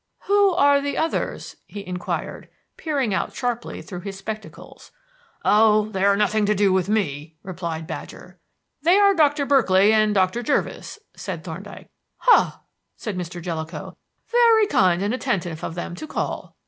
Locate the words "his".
3.99-4.17